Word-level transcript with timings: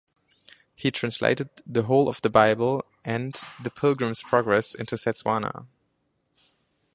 He 0.73 0.89
translated 0.89 1.49
the 1.63 1.83
whole 1.83 2.09
of 2.09 2.23
the 2.23 2.29
Bible 2.31 2.83
and 3.05 3.39
"The 3.63 3.69
Pilgrim's 3.69 4.23
Progress" 4.23 4.73
into 4.73 4.95
Setswana. 4.95 5.67